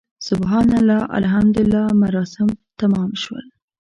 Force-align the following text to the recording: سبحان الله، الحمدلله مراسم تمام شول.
سبحان 0.29 0.69
الله، 0.79 1.01
الحمدلله 1.19 1.83
مراسم 2.01 2.47
تمام 2.81 3.09
شول. 3.21 3.45